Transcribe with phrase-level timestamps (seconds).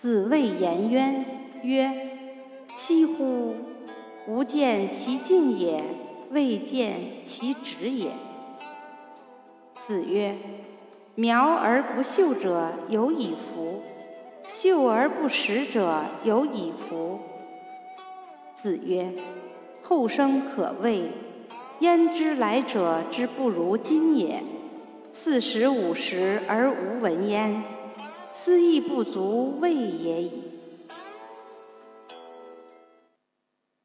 [0.00, 1.24] 子谓颜渊
[1.64, 1.90] 曰
[2.72, 3.56] ：“惜乎！
[4.28, 5.82] 吾见其进也，
[6.30, 8.12] 未见其止也。”
[9.74, 10.36] 子曰
[11.16, 13.82] ：“苗而不秀者有以夫，
[14.46, 17.18] 秀而不实者有以夫。”
[18.54, 19.12] 子曰
[19.82, 21.10] ：“后生可畏，
[21.80, 24.44] 焉知来者之不如今也？
[25.10, 27.64] 四十五十而无闻焉，
[28.48, 30.30] 思亦不足畏也已。”